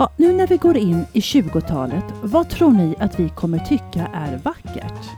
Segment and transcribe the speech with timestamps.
[0.00, 4.06] Ja, nu när vi går in i 20-talet, vad tror ni att vi kommer tycka
[4.12, 5.10] är vackert?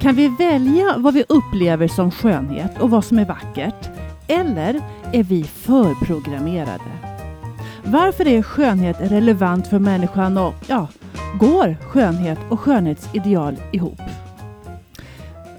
[0.00, 3.90] Kan vi välja vad vi upplever som skönhet och vad som är vackert?
[4.28, 4.80] Eller
[5.12, 6.98] är vi förprogrammerade?
[7.84, 10.88] Varför är skönhet relevant för människan och ja,
[11.40, 14.00] går skönhet och skönhetsideal ihop?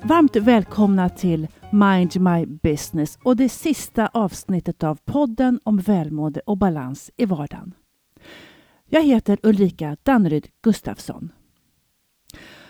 [0.03, 6.57] Varmt välkomna till Mind My Business och det sista avsnittet av podden om välmående och
[6.57, 7.73] balans i vardagen.
[8.93, 11.31] Jag heter Ulrika Danneryd Gustafsson.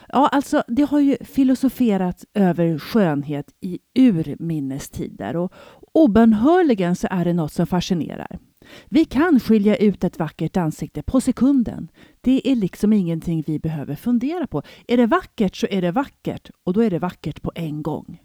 [0.07, 5.53] Ja, alltså det har ju filosoferats över skönhet i urminnes tider och
[5.91, 8.39] obönhörligen så är det något som fascinerar.
[8.89, 11.91] Vi kan skilja ut ett vackert ansikte på sekunden.
[12.21, 14.63] Det är liksom ingenting vi behöver fundera på.
[14.87, 18.21] Är det vackert så är det vackert och då är det vackert på en gång.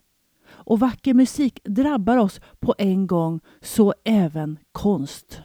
[0.48, 5.42] Och vacker musik drabbar oss på en gång, så även konst.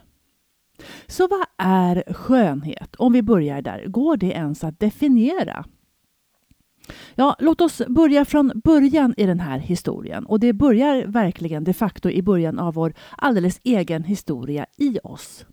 [1.06, 2.94] Så vad är skönhet?
[2.94, 5.64] Om vi börjar där, går det ens att definiera?
[7.14, 10.26] Ja, låt oss börja från början i den här historien.
[10.26, 15.46] Och det börjar verkligen de facto i början av vår alldeles egen historia i oss.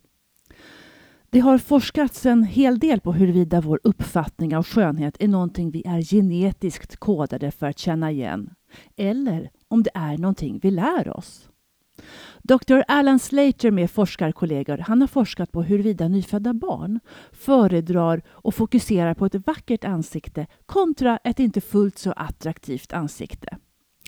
[1.29, 5.83] Det har forskats en hel del på huruvida vår uppfattning av skönhet är någonting vi
[5.85, 8.53] är genetiskt kodade för att känna igen,
[8.97, 11.50] eller om det är någonting vi lär oss.
[12.43, 12.83] Dr.
[12.87, 16.99] Alan Slater med forskarkollegor han har forskat på huruvida nyfödda barn
[17.31, 23.57] föredrar och fokuserar på ett vackert ansikte kontra ett inte fullt så attraktivt ansikte.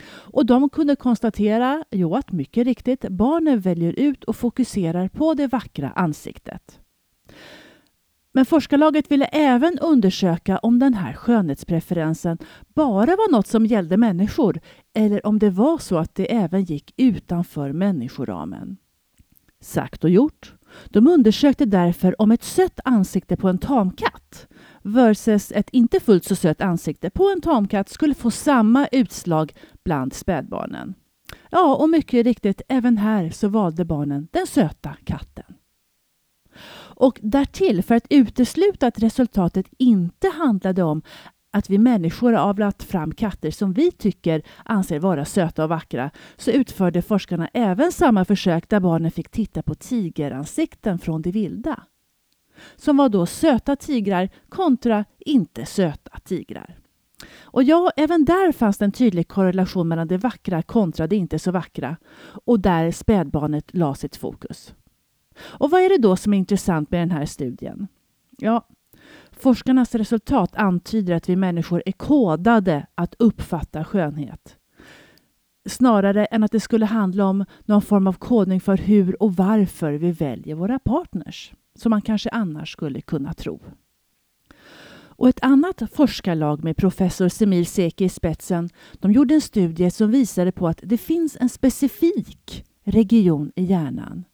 [0.05, 5.47] Och de kunde konstatera jo, att mycket riktigt barnen väljer ut och fokuserar på det
[5.47, 6.79] vackra ansiktet.
[8.35, 12.37] Men forskarlaget ville även undersöka om den här skönhetspreferensen
[12.73, 14.59] bara var något som gällde människor
[14.93, 18.77] eller om det var så att det även gick utanför människoramen.
[19.61, 20.53] Sagt och gjort.
[20.85, 24.47] De undersökte därför om ett sött ansikte på en tamkatt
[24.81, 29.53] versus ett inte fullt så sött ansikte på en tamkatt skulle få samma utslag
[29.83, 30.93] bland spädbarnen.
[31.49, 35.42] Ja, och mycket riktigt, även här så valde barnen den söta katten.
[36.95, 41.01] Och därtill, för att utesluta att resultatet inte handlade om
[41.51, 46.11] att vi människor har avlat fram katter som vi tycker anser vara söta och vackra,
[46.37, 51.83] så utförde forskarna även samma försök där barnen fick titta på tigeransikten från det vilda.
[52.75, 56.77] Som var då söta tigrar kontra inte söta tigrar.
[57.41, 61.39] Och ja, även där fanns det en tydlig korrelation mellan det vackra kontra det inte
[61.39, 61.97] så vackra
[62.45, 64.73] och där spädbarnet la sitt fokus.
[65.39, 67.87] Och vad är det då som är intressant med den här studien?
[68.37, 68.67] Ja,
[69.31, 74.57] forskarnas resultat antyder att vi människor är kodade att uppfatta skönhet.
[75.65, 79.93] Snarare än att det skulle handla om någon form av kodning för hur och varför
[79.93, 83.59] vi väljer våra partners, som man kanske annars skulle kunna tro.
[85.15, 90.11] Och ett annat forskarlag med professor Semir Seki i spetsen, de gjorde en studie som
[90.11, 94.25] visade på att det finns en specifik region i hjärnan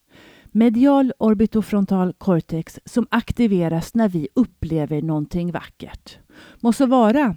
[0.52, 6.18] medial orbitofrontal cortex som aktiveras när vi upplever någonting vackert.
[6.60, 7.36] Må så vara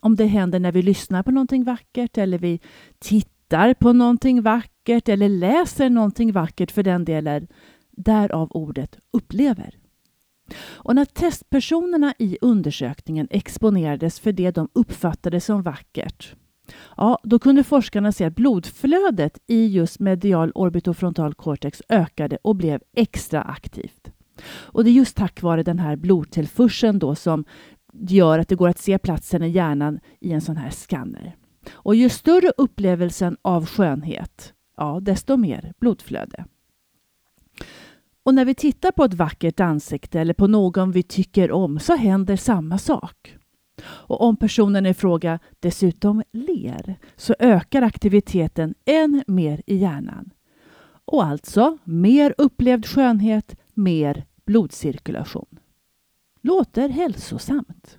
[0.00, 2.60] om det händer när vi lyssnar på någonting vackert eller vi
[2.98, 7.46] tittar på någonting vackert eller läser någonting vackert för den delen.
[7.90, 9.74] Därav ordet upplever.
[10.62, 16.34] Och när testpersonerna i undersökningen exponerades för det de uppfattade som vackert
[16.96, 22.80] Ja, då kunde forskarna se att blodflödet i just medial orbitofrontal cortex ökade och blev
[22.96, 24.12] extra aktivt.
[24.50, 27.44] Och det är just tack vare den här blodtillförseln då som
[27.92, 31.36] gör att det går att se platsen i hjärnan i en sån här skanner.
[31.72, 36.44] Och ju större upplevelsen av skönhet, ja, desto mer blodflöde.
[38.22, 41.96] Och när vi tittar på ett vackert ansikte eller på någon vi tycker om så
[41.96, 43.36] händer samma sak.
[43.84, 50.30] Och om personen i fråga dessutom ler så ökar aktiviteten än mer i hjärnan.
[51.04, 55.58] Och alltså mer upplevd skönhet, mer blodcirkulation.
[56.42, 57.98] Låter hälsosamt.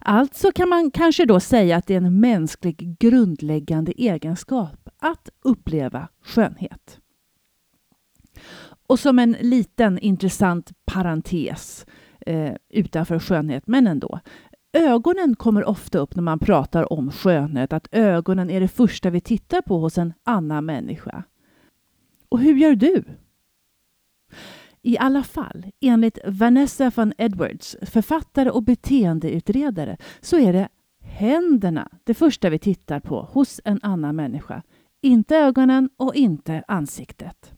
[0.00, 6.08] Alltså kan man kanske då säga att det är en mänsklig grundläggande egenskap att uppleva
[6.22, 7.00] skönhet.
[8.86, 11.86] Och som en liten intressant parentes
[12.26, 14.20] eh, utanför skönhet, men ändå.
[14.72, 19.20] Ögonen kommer ofta upp när man pratar om skönhet, att ögonen är det första vi
[19.20, 21.24] tittar på hos en annan människa.
[22.28, 23.04] Och hur gör du?
[24.82, 30.68] I alla fall, enligt Vanessa van Edwards, författare och beteendeutredare, så är det
[31.00, 34.62] händerna det första vi tittar på hos en annan människa.
[35.00, 37.57] Inte ögonen och inte ansiktet.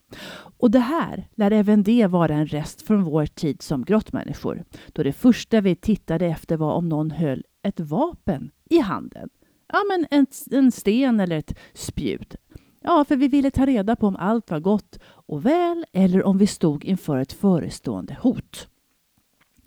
[0.59, 5.03] Och det här lär även det vara en rest från vår tid som grottmänniskor, då
[5.03, 9.29] det första vi tittade efter var om någon höll ett vapen i handen.
[9.73, 12.37] Ja, men en, en sten eller ett spjut.
[12.83, 16.39] Ja, för vi ville ta reda på om allt var gott och väl eller om
[16.39, 18.69] vi stod inför ett förestående hot.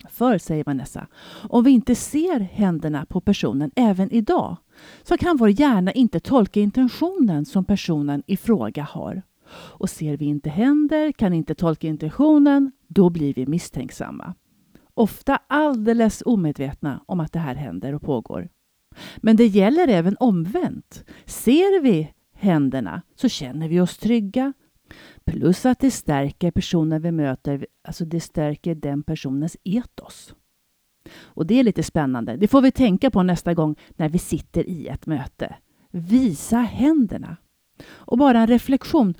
[0.08, 1.06] För, säger Vanessa,
[1.48, 4.56] om vi inte ser händerna på personen även idag
[5.02, 9.22] så kan vår hjärna inte tolka intentionen som personen i fråga har.
[9.54, 14.34] Och ser vi inte händer, kan inte tolka intentionen, då blir vi misstänksamma.
[14.94, 18.48] Ofta alldeles omedvetna om att det här händer och pågår.
[19.16, 21.04] Men det gäller även omvänt.
[21.24, 24.52] Ser vi händerna så känner vi oss trygga.
[25.24, 30.34] Plus att det stärker personen vi möter, alltså det stärker den personens etos.
[31.22, 32.36] Och det är lite spännande.
[32.36, 35.56] Det får vi tänka på nästa gång när vi sitter i ett möte.
[35.90, 37.36] Visa händerna.
[37.86, 39.14] Och bara en reflektion.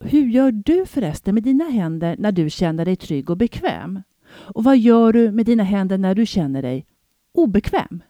[0.00, 4.02] Hur gör du förresten med dina händer när du känner dig trygg och bekväm?
[4.28, 6.86] Och vad gör du med dina händer när du känner dig
[7.32, 8.02] obekväm?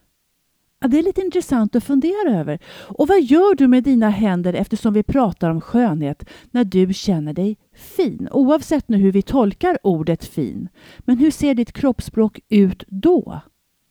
[0.81, 2.59] Ja, det är lite intressant att fundera över.
[2.69, 7.33] Och vad gör du med dina händer eftersom vi pratar om skönhet när du känner
[7.33, 8.29] dig fin?
[8.31, 10.69] Oavsett nu hur vi tolkar ordet fin.
[10.99, 13.41] Men hur ser ditt kroppsspråk ut då?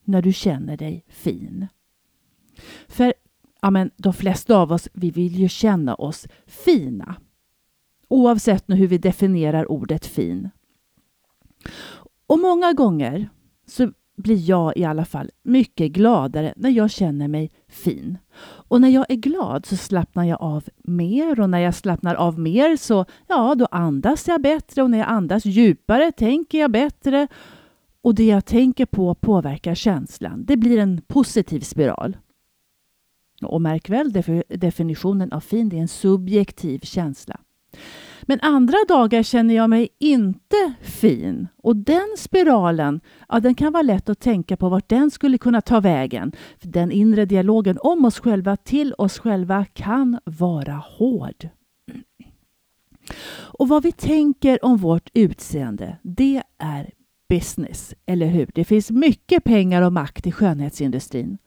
[0.04, 1.68] När du känner dig fin?
[2.88, 3.14] För
[3.62, 7.16] ja, men, de flesta av oss vi vill ju känna oss fina.
[8.08, 10.50] Oavsett nu hur vi definierar ordet fin.
[12.28, 13.30] Och många gånger
[13.68, 18.18] så blir jag i alla fall mycket gladare när jag känner mig fin.
[18.38, 22.40] Och när jag är glad så slappnar jag av mer och när jag slappnar av
[22.40, 27.28] mer så ja, då andas jag bättre och när jag andas djupare tänker jag bättre
[28.02, 30.46] och det jag tänker på påverkar känslan.
[30.46, 32.18] Det blir en positiv spiral.
[33.42, 34.12] Och märk väl,
[34.50, 37.40] definitionen av fin det är en subjektiv känsla.
[38.22, 41.48] Men andra dagar känner jag mig inte fin.
[41.58, 45.62] Och den spiralen, ja, den kan vara lätt att tänka på vart den skulle kunna
[45.62, 46.32] ta vägen.
[46.58, 51.50] För den inre dialogen om oss själva till oss själva kan vara hård.
[53.38, 56.92] Och vad vi tänker om vårt utseende, det är
[57.30, 58.50] business, eller hur?
[58.54, 61.38] Det finns mycket pengar och makt i skönhetsindustrin.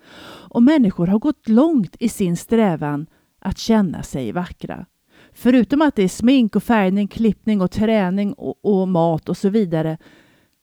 [0.51, 3.07] Och människor har gått långt i sin strävan
[3.41, 4.87] att känna sig vackra.
[5.33, 9.49] Förutom att det är smink och färgning, klippning och träning och, och mat och så
[9.49, 9.99] vidare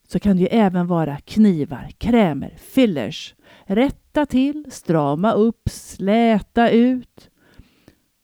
[0.07, 3.35] så kan det ju även vara knivar, krämer, fillers.
[3.65, 7.29] Rätta till, strama upp, släta ut.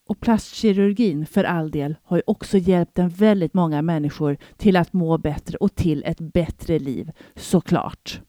[0.07, 4.93] Och plastkirurgin för all del har ju också hjälpt en väldigt många människor till att
[4.93, 8.21] må bättre och till ett bättre liv, såklart.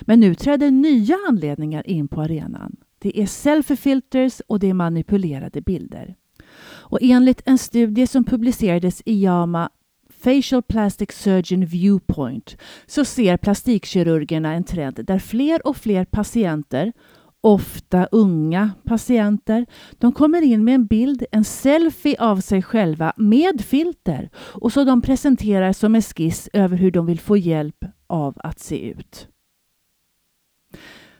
[0.00, 2.76] Men nu träder nya anledningar in på arenan.
[2.98, 6.14] Det är selfie-filters och det är manipulerade bilder.
[6.62, 9.70] Och enligt en studie som publicerades i JAMA
[10.10, 12.56] Facial Plastic Surgeon Viewpoint
[12.86, 16.92] så ser plastikkirurgerna en trend där fler och fler patienter
[17.40, 19.66] ofta unga patienter.
[19.98, 24.84] De kommer in med en bild, en selfie av sig själva med filter och så
[24.84, 29.28] de presenterar som en skiss över hur de vill få hjälp av att se ut.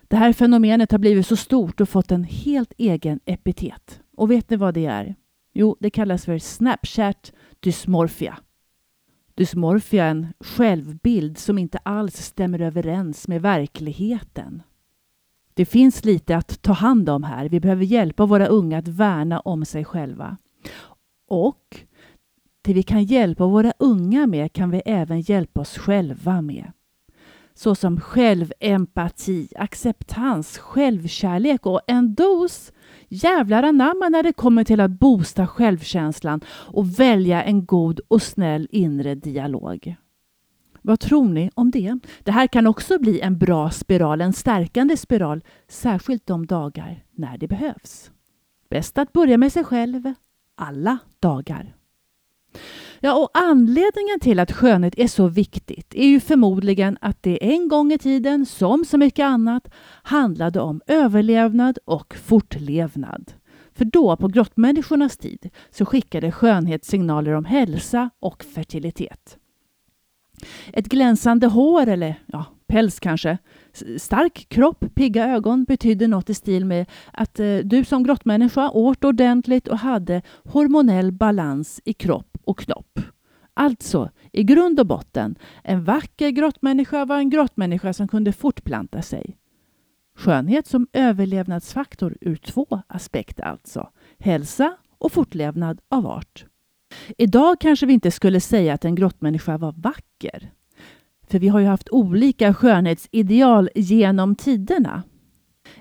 [0.07, 3.99] Det här fenomenet har blivit så stort och fått en helt egen epitet.
[4.17, 5.15] Och vet ni vad det är?
[5.53, 8.37] Jo, det kallas för Snapchat dysmorphia.
[9.35, 14.63] Dysmorphia är en självbild som inte alls stämmer överens med verkligheten.
[15.53, 17.49] Det finns lite att ta hand om här.
[17.49, 20.37] Vi behöver hjälpa våra unga att värna om sig själva.
[21.27, 21.85] Och
[22.61, 26.71] det vi kan hjälpa våra unga med kan vi även hjälpa oss själva med
[27.53, 32.71] såsom självempati, acceptans, självkärlek och en dos
[33.11, 38.67] jävlar anamma när det kommer till att boosta självkänslan och välja en god och snäll
[38.71, 39.95] inre dialog.
[40.81, 41.99] Vad tror ni om det?
[42.23, 47.37] Det här kan också bli en bra spiral, en stärkande spiral, särskilt de dagar när
[47.37, 48.11] det behövs.
[48.69, 50.13] Bäst att börja med sig själv,
[50.55, 51.75] alla dagar.
[53.03, 57.67] Ja, och anledningen till att skönhet är så viktigt är ju förmodligen att det en
[57.67, 59.67] gång i tiden, som så mycket annat,
[60.03, 63.33] handlade om överlevnad och fortlevnad.
[63.73, 69.37] För då, på grottmänniskornas tid, så skickade skönhet signaler om hälsa och fertilitet.
[70.73, 73.37] Ett glänsande hår eller ja, päls kanske,
[73.97, 79.03] stark kropp, pigga ögon betydde något i stil med att eh, du som grottmänniska åt
[79.03, 82.90] ordentligt och hade hormonell balans i kropp och knopp.
[83.53, 89.37] Alltså, i grund och botten, en vacker grottmänniska var en grottmänniska som kunde fortplanta sig.
[90.15, 93.89] Skönhet som överlevnadsfaktor ur två aspekter alltså.
[94.19, 96.45] Hälsa och fortlevnad av art.
[97.17, 100.51] Idag kanske vi inte skulle säga att en grottmänniska var vacker.
[101.27, 105.03] För vi har ju haft olika skönhetsideal genom tiderna.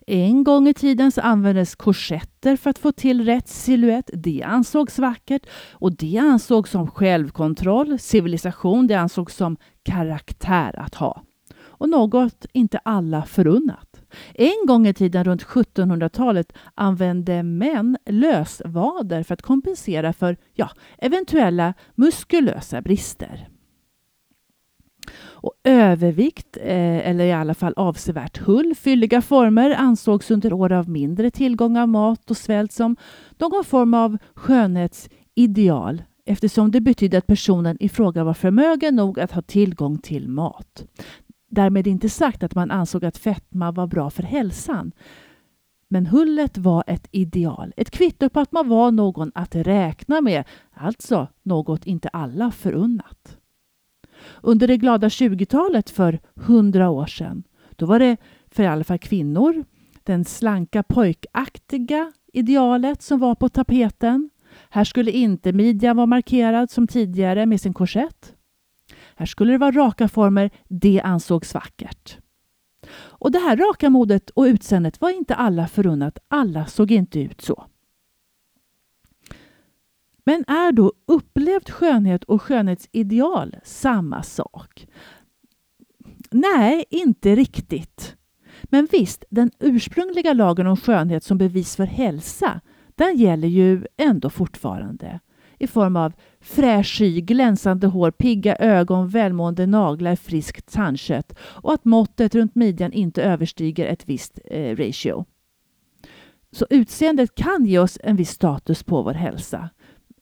[0.06, 4.10] En gång i tiden så användes korsetter för att få till rätt siluett.
[4.12, 11.22] Det ansågs vackert och det ansågs som självkontroll, civilisation, det ansågs som karaktär att ha.
[11.80, 14.00] Och något inte alla förunnat.
[14.34, 21.74] En gång i tiden runt 1700-talet använde män lösvader för att kompensera för ja, eventuella
[21.94, 23.48] muskulösa brister.
[25.42, 30.88] Och övervikt, eh, eller i alla fall avsevärt hull, fylliga former ansågs under år av
[30.88, 32.96] mindre tillgång av mat och svält som
[33.38, 39.32] någon form av skönhetsideal eftersom det betydde att personen i fråga var förmögen nog att
[39.32, 40.84] ha tillgång till mat.
[41.50, 44.92] Därmed inte sagt att man ansåg att fetma var bra för hälsan.
[45.88, 50.44] Men hullet var ett ideal, ett kvitto på att man var någon att räkna med,
[50.74, 53.39] alltså något inte alla förunnat.
[54.42, 57.42] Under det glada 20-talet för hundra år sedan,
[57.76, 58.16] då var det
[58.50, 59.64] för i alla fall kvinnor
[60.04, 64.30] den slanka pojkaktiga idealet som var på tapeten.
[64.70, 68.34] Här skulle inte midjan vara markerad som tidigare med sin korsett.
[69.16, 72.18] Här skulle det vara raka former, det ansågs vackert.
[72.92, 77.40] Och det här raka modet och utseendet var inte alla förunnat, alla såg inte ut
[77.40, 77.64] så.
[80.24, 84.86] Men är då upplevd skönhet och skönhetsideal samma sak?
[86.30, 88.16] Nej, inte riktigt.
[88.62, 92.60] Men visst, den ursprungliga lagen om skönhet som bevis för hälsa,
[92.94, 95.20] den gäller ju ändå fortfarande
[95.60, 101.84] i form av fräsch hy, glänsande hår, pigga ögon, välmående naglar, friskt tandkött och att
[101.84, 105.24] måttet runt midjan inte överstiger ett visst eh, ratio.
[106.52, 109.70] Så utseendet kan ge oss en viss status på vår hälsa.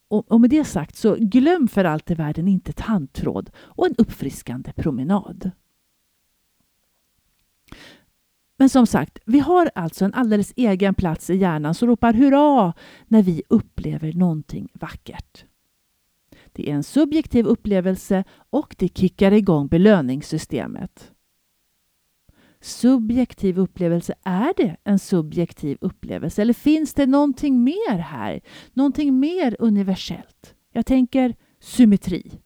[0.08, 3.94] Och, och med det sagt, så glöm för allt i världen inte tandtråd och en
[3.98, 5.50] uppfriskande promenad.
[8.56, 12.74] Men som sagt, vi har alltså en alldeles egen plats i hjärnan som ropar hurra
[13.06, 15.44] när vi upplever någonting vackert.
[16.52, 21.12] Det är en subjektiv upplevelse och det kickar igång belöningssystemet.
[22.60, 28.40] Subjektiv upplevelse, är det en subjektiv upplevelse eller finns det någonting mer här?
[28.72, 30.54] Någonting mer universellt?
[30.72, 32.40] Jag tänker symmetri.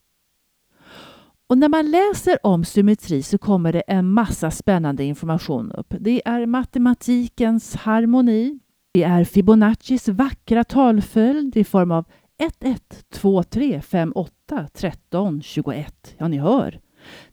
[1.47, 5.95] Och när man läser om symmetri så kommer det en massa spännande information upp.
[6.01, 8.59] Det är matematikens harmoni.
[8.95, 12.05] Det är Fibonaccis vackra talföljd i form av
[12.39, 16.15] 1, 1, 2, 3, 5, 8, 13, 21.
[16.19, 16.81] Ja, ni hör.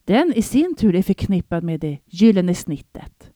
[0.09, 3.31] Den i sin tur är förknippad med det gyllene snittet.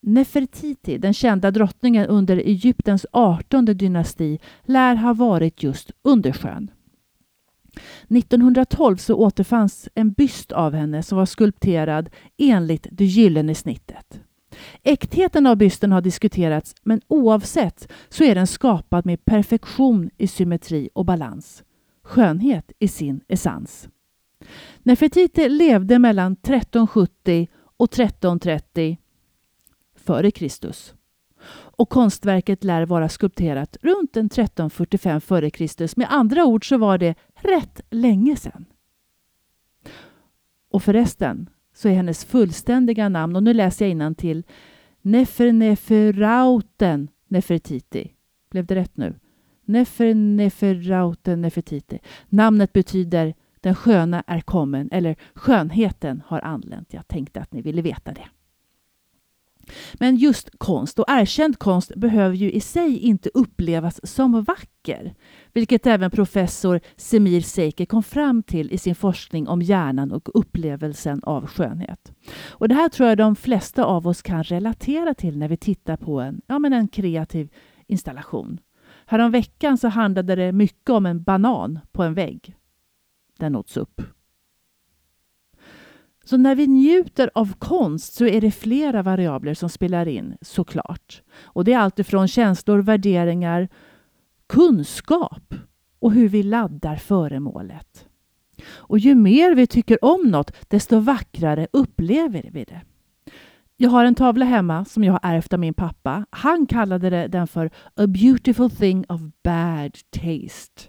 [0.00, 6.70] Nefertiti, den kända drottningen under Egyptens artonde dynasti, lär ha varit just underskön.
[8.08, 14.20] 1912 så återfanns en byst av henne som var skulpterad enligt det gyllene snittet.
[14.82, 20.88] Äktheten av bysten har diskuterats men oavsett så är den skapad med perfektion i symmetri
[20.92, 21.64] och balans.
[22.02, 23.88] Skönhet i sin essens.
[24.82, 28.98] Nefertiti levde mellan 1370 och 1330
[29.96, 30.94] före Kristus
[31.76, 35.98] och konstverket lär vara skulpterat runt 1345 f.Kr.
[35.98, 38.64] Med andra ord så var det rätt länge sedan.
[40.70, 44.42] Och förresten så är hennes fullständiga namn, och nu läser jag till
[45.02, 48.10] Neferneferauten Nefertiti.
[48.50, 49.14] Blev det rätt nu?
[49.64, 51.98] Neferneferauten Nefertiti.
[52.28, 56.92] Namnet betyder den sköna är kommen eller skönheten har anlänt.
[56.92, 58.26] Jag tänkte att ni ville veta det.
[59.94, 65.14] Men just konst och erkänd konst behöver ju i sig inte upplevas som vacker,
[65.52, 71.20] vilket även professor Semir Seiker kom fram till i sin forskning om hjärnan och upplevelsen
[71.22, 72.12] av skönhet.
[72.50, 75.96] Och det här tror jag de flesta av oss kan relatera till när vi tittar
[75.96, 77.48] på en, ja, men en kreativ
[77.86, 78.60] installation.
[79.06, 82.56] Häromveckan så handlade det mycket om en banan på en vägg.
[83.38, 84.02] Den åts upp.
[86.24, 91.22] Så när vi njuter av konst så är det flera variabler som spelar in såklart.
[91.42, 93.68] Och det är allt ifrån känslor, värderingar,
[94.46, 95.54] kunskap
[95.98, 98.06] och hur vi laddar föremålet.
[98.66, 102.80] Och ju mer vi tycker om något, desto vackrare upplever vi det.
[103.76, 106.26] Jag har en tavla hemma som jag har ärvt av min pappa.
[106.30, 110.82] Han kallade den för A beautiful thing of bad taste.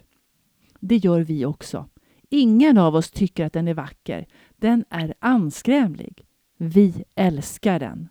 [0.80, 1.88] Det gör vi också.
[2.30, 4.26] Ingen av oss tycker att den är vacker.
[4.56, 6.26] Den är anskrämlig.
[6.58, 8.08] Vi älskar den.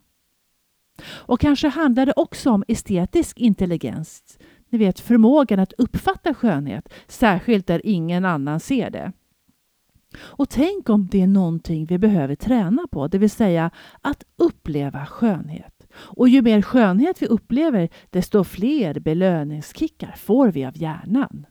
[1.07, 4.37] Och kanske handlar det också om estetisk intelligens.
[4.69, 9.11] Ni vet förmågan att uppfatta skönhet, särskilt där ingen annan ser det.
[10.17, 13.71] Och tänk om det är någonting vi behöver träna på, det vill säga
[14.01, 15.87] att uppleva skönhet.
[15.95, 21.45] Och ju mer skönhet vi upplever, desto fler belöningskickar får vi av hjärnan.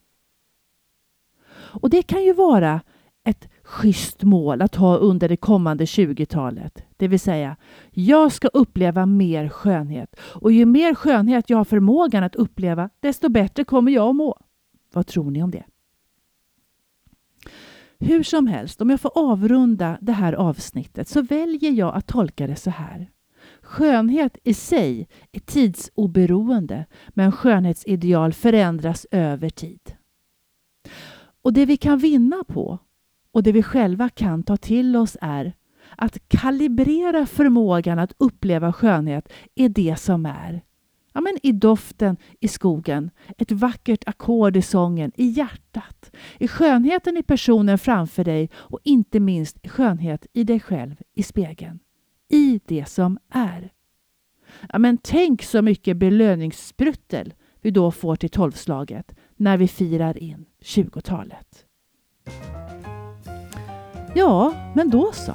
[1.54, 2.80] Och det kan ju vara
[3.24, 6.82] ett schysst mål att ha under det kommande 20-talet.
[6.96, 7.56] Det vill säga,
[7.90, 10.16] jag ska uppleva mer skönhet.
[10.20, 14.38] Och ju mer skönhet jag har förmågan att uppleva, desto bättre kommer jag att må.
[14.92, 15.64] Vad tror ni om det?
[17.98, 22.46] Hur som helst, om jag får avrunda det här avsnittet så väljer jag att tolka
[22.46, 23.10] det så här.
[23.62, 29.94] Skönhet i sig är tidsoberoende, men skönhetsideal förändras över tid.
[31.42, 32.78] Och det vi kan vinna på
[33.34, 35.54] och det vi själva kan ta till oss är
[35.96, 40.62] att kalibrera förmågan att uppleva skönhet är det som är.
[41.12, 47.16] Ja, men I doften i skogen, ett vackert ackord i sången, i hjärtat, i skönheten
[47.16, 51.78] i personen framför dig och inte minst skönhet i dig själv i spegeln.
[52.28, 53.72] I det som är.
[54.72, 60.46] Ja, men tänk så mycket belöningsspruttel vi då får till tolvslaget när vi firar in
[60.62, 61.66] 20-talet.
[64.16, 65.32] Ja, men då så.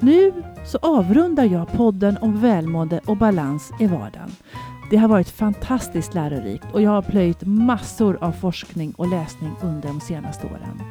[0.00, 0.32] Nu
[0.66, 4.30] så avrundar jag podden om välmående och balans i vardagen.
[4.90, 9.88] Det har varit fantastiskt lärorikt och jag har plöjt massor av forskning och läsning under
[9.88, 10.82] de senaste åren.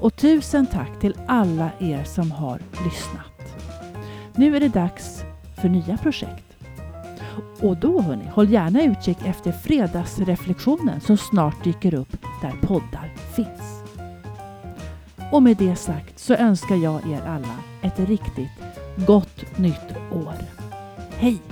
[0.00, 3.56] Och tusen tack till alla er som har lyssnat.
[4.34, 5.22] Nu är det dags
[5.60, 6.44] för nya projekt.
[7.60, 13.79] Och då hörni, håll gärna utkik efter fredagsreflektionen som snart dyker upp där poddar finns.
[15.32, 18.50] Och med det sagt så önskar jag er alla ett riktigt
[19.06, 20.34] gott nytt år.
[21.10, 21.42] Hej!